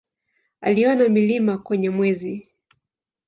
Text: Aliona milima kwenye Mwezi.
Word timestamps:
Aliona 0.61 1.09
milima 1.09 1.57
kwenye 1.57 1.89
Mwezi. 1.89 2.49